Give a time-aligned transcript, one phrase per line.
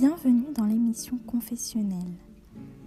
[0.00, 2.14] Bienvenue dans l'émission Confessionnelle,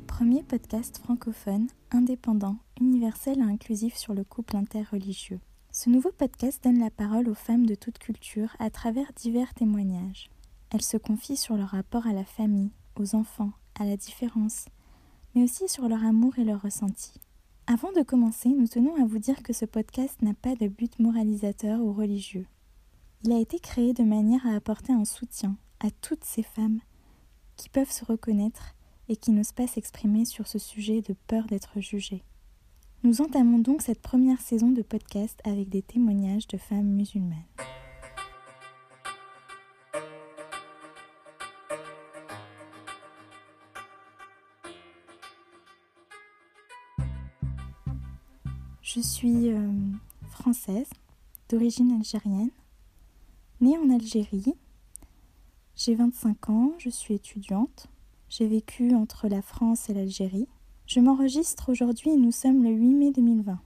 [0.07, 5.41] premier podcast francophone, indépendant, universel et inclusif sur le couple interreligieux.
[5.73, 10.29] Ce nouveau podcast donne la parole aux femmes de toute culture à travers divers témoignages.
[10.69, 14.67] Elles se confient sur leur rapport à la famille, aux enfants, à la différence,
[15.35, 17.11] mais aussi sur leur amour et leur ressenti.
[17.67, 20.97] Avant de commencer, nous tenons à vous dire que ce podcast n'a pas de but
[20.97, 22.47] moralisateur ou religieux.
[23.25, 26.79] Il a été créé de manière à apporter un soutien à toutes ces femmes
[27.61, 28.73] qui peuvent se reconnaître
[29.07, 32.23] et qui n'osent pas s'exprimer sur ce sujet de peur d'être jugées.
[33.03, 37.37] Nous entamons donc cette première saison de podcast avec des témoignages de femmes musulmanes.
[48.81, 49.69] Je suis euh,
[50.31, 50.89] française,
[51.47, 52.49] d'origine algérienne,
[53.61, 54.55] née en Algérie.
[55.83, 57.87] J'ai 25 ans, je suis étudiante.
[58.29, 60.47] J'ai vécu entre la France et l'Algérie.
[60.85, 63.59] Je m'enregistre aujourd'hui et nous sommes le 8 mai 2020.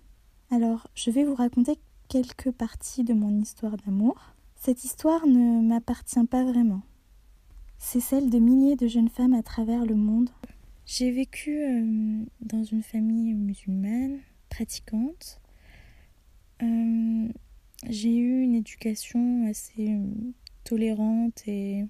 [0.50, 1.78] Alors, je vais vous raconter
[2.08, 4.16] quelques parties de mon histoire d'amour.
[4.56, 6.84] Cette histoire ne m'appartient pas vraiment.
[7.80, 10.30] C'est celle de milliers de jeunes femmes à travers le monde.
[10.86, 15.42] J'ai vécu euh, dans une famille musulmane, pratiquante.
[16.64, 17.28] Euh,
[17.90, 20.32] j'ai eu une éducation assez euh,
[20.64, 21.84] tolérante et,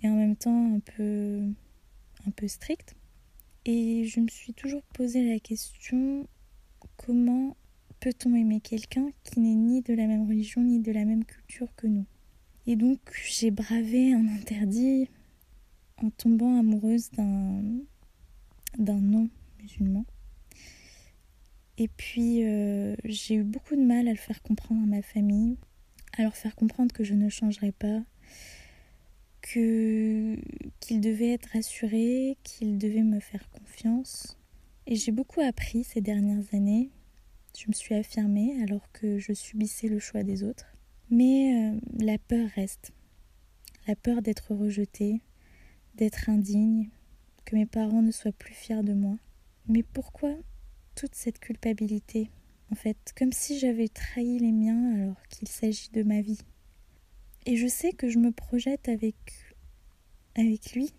[0.00, 1.42] et, en même temps un peu,
[2.26, 2.96] un peu stricte.
[3.64, 6.26] Et je me suis toujours posé la question
[6.96, 7.56] comment
[8.00, 11.68] peut-on aimer quelqu'un qui n'est ni de la même religion ni de la même culture
[11.76, 12.06] que nous?
[12.66, 15.08] Et donc j'ai bravé un interdit
[15.98, 17.62] en tombant amoureuse d'un
[18.78, 20.04] d'un non-musulman.
[21.76, 25.56] Et puis euh, j'ai eu beaucoup de mal à le faire comprendre à ma famille,
[26.16, 28.02] à leur faire comprendre que je ne changerais pas,
[29.42, 30.36] que
[30.80, 34.38] qu'ils devaient être rassurés, qu'ils devaient me faire confiance.
[34.86, 36.90] Et j'ai beaucoup appris ces dernières années.
[37.58, 40.76] Je me suis affirmée alors que je subissais le choix des autres.
[41.10, 42.92] Mais euh, la peur reste.
[43.86, 45.20] La peur d'être rejetée,
[45.96, 46.90] d'être indigne,
[47.44, 49.16] que mes parents ne soient plus fiers de moi.
[49.66, 50.34] Mais pourquoi
[50.94, 52.30] toute cette culpabilité,
[52.70, 56.40] en fait, comme si j'avais trahi les miens alors qu'il s'agit de ma vie.
[57.50, 59.16] Et je sais que je me projette avec
[60.36, 60.92] avec lui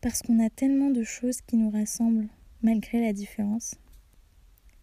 [0.00, 2.26] parce qu'on a tellement de choses qui nous rassemblent
[2.62, 3.76] malgré la différence.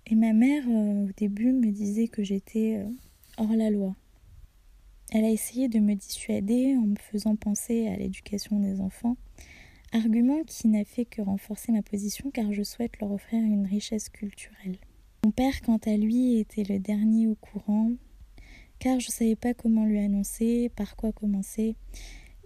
[0.07, 2.89] Et ma mère euh, au début me disait que j'étais euh,
[3.37, 3.93] hors la loi.
[5.11, 9.17] Elle a essayé de me dissuader en me faisant penser à l'éducation des enfants,
[9.91, 14.07] Argument qui n'a fait que renforcer ma position car je souhaite leur offrir une richesse
[14.07, 14.77] culturelle.
[15.25, 17.91] Mon père, quant à lui, était le dernier au courant
[18.81, 21.75] car je ne savais pas comment lui annoncer, par quoi commencer,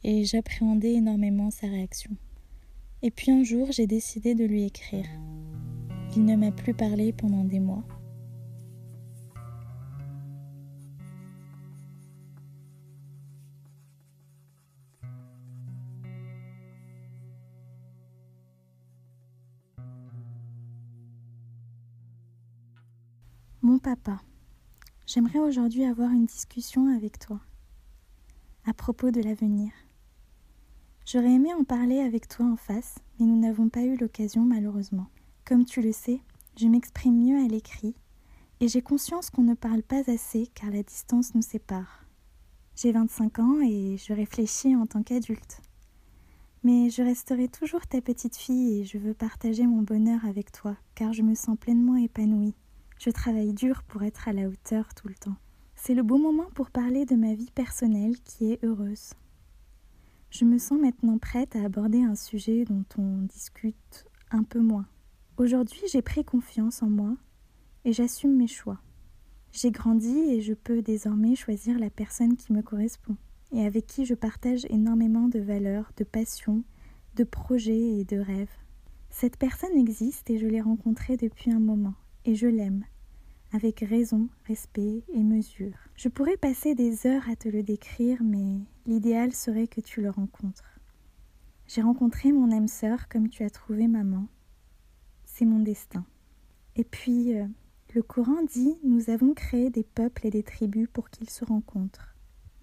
[0.03, 2.11] et j'appréhendais énormément sa réaction.
[3.01, 5.05] Et puis un jour, j'ai décidé de lui écrire.
[6.13, 7.85] Il ne m'a plus parlé pendant des mois.
[23.61, 24.19] Mon papa,
[25.07, 27.39] j'aimerais aujourd'hui avoir une discussion avec toi
[28.67, 29.71] à propos de l'avenir.
[31.05, 35.05] J'aurais aimé en parler avec toi en face, mais nous n'avons pas eu l'occasion malheureusement.
[35.45, 36.19] Comme tu le sais,
[36.59, 37.93] je m'exprime mieux à l'écrit,
[38.59, 42.05] et j'ai conscience qu'on ne parle pas assez car la distance nous sépare.
[42.75, 45.61] J'ai 25 ans et je réfléchis en tant qu'adulte.
[46.63, 50.75] Mais je resterai toujours ta petite fille et je veux partager mon bonheur avec toi
[50.95, 52.55] car je me sens pleinement épanouie
[52.99, 55.35] je travaille dur pour être à la hauteur tout le temps.
[55.75, 59.13] C'est le bon moment pour parler de ma vie personnelle qui est heureuse.
[60.29, 64.87] Je me sens maintenant prête à aborder un sujet dont on discute un peu moins.
[65.37, 67.15] Aujourd'hui, j'ai pris confiance en moi
[67.83, 68.79] et j'assume mes choix.
[69.51, 73.15] J'ai grandi et je peux désormais choisir la personne qui me correspond
[73.51, 76.63] et avec qui je partage énormément de valeurs, de passions,
[77.15, 78.51] de projets et de rêves.
[79.09, 81.93] Cette personne existe et je l'ai rencontrée depuis un moment
[82.25, 82.83] et je l'aime,
[83.55, 85.77] avec raison, respect et mesure.
[85.95, 90.09] Je pourrais passer des heures à te le décrire, mais l'idéal serait que tu le
[90.09, 90.77] rencontres.
[91.67, 94.27] J'ai rencontré mon âme sœur comme tu as trouvé maman.
[95.23, 96.05] C'est mon destin.
[96.75, 97.47] Et puis, euh,
[97.93, 102.13] le Coran dit Nous avons créé des peuples et des tribus pour qu'ils se rencontrent.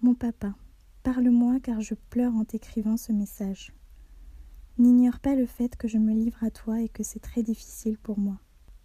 [0.01, 0.53] Mon papa,
[1.01, 3.73] parle-moi car je pleure en t'écrivant ce message.
[4.77, 7.97] N'ignore pas le fait que je me livre à toi et que c'est très difficile
[7.97, 8.39] pour moi.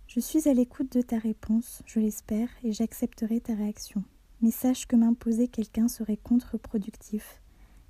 [0.08, 4.02] Je suis à l'écoute de ta réponse, je l'espère, et j'accepterai ta réaction.
[4.40, 7.42] Mais sache que m'imposer quelqu'un serait contre-productif,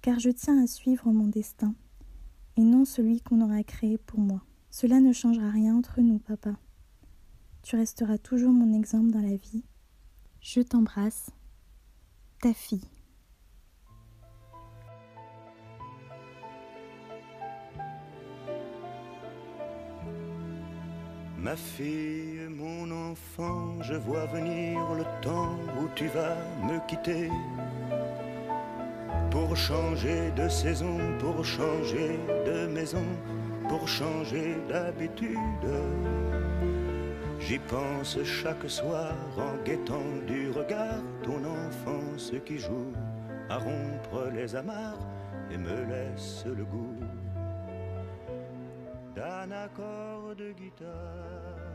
[0.03, 1.77] car je tiens à suivre mon destin,
[2.57, 4.43] et non celui qu'on aura créé pour moi.
[4.73, 6.57] Cela ne changera rien entre nous, papa.
[7.63, 9.63] Tu resteras toujours mon exemple dans la vie.
[10.41, 11.31] Je t'embrasse,
[12.43, 12.98] ta fille.
[21.49, 27.31] Ma fille, mon enfant, je vois venir le temps où tu vas me quitter.
[29.31, 33.09] Pour changer de saison, pour changer de maison,
[33.67, 35.71] pour changer d'habitude.
[37.41, 42.93] J'y pense chaque soir en guettant du regard ton enfance qui joue
[43.49, 45.07] à rompre les amarres
[45.51, 47.01] et me laisse le goût
[49.17, 51.68] d'un accord de guitare.